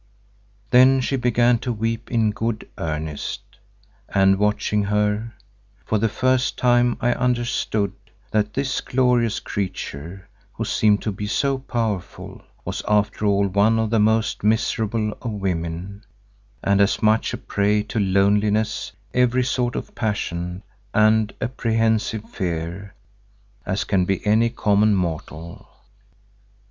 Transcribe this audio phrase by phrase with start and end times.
[0.71, 3.41] Then she began to weep in good earnest,
[4.09, 5.35] and watching her,
[5.85, 7.93] for the first time I understood
[8.31, 13.91] that this glorious creature who seemed to be so powerful, was after all one of
[13.91, 16.03] the most miserable of women
[16.63, 20.63] and as much a prey to loneliness, every sort of passion
[20.95, 22.95] and apprehensive fear,
[23.67, 25.69] as can be any common mortal.